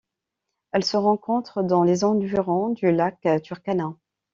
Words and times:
Elle 0.71 0.83
se 0.83 0.97
rencontre 0.97 1.61
dans 1.61 1.83
les 1.83 2.03
environs 2.03 2.69
du 2.69 2.91
lac 2.91 3.19
Turkana. 3.43 3.93